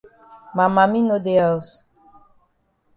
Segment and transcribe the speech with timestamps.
[0.55, 1.69] Ma mami no dey haus.